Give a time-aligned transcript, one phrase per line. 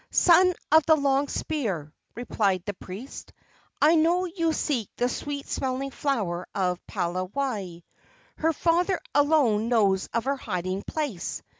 [0.09, 3.31] "Son of the long spear," replied the priest,
[3.79, 7.83] "I know you seek the sweet smelling flower of Palawai.
[8.39, 11.43] Her father alone knows of her hiding place.